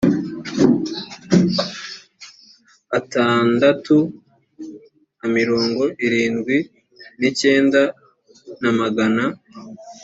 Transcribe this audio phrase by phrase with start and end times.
[2.97, 3.97] atandatu
[5.17, 6.57] na mirongo irindwi
[7.19, 7.81] n icyenda
[8.61, 9.23] na magana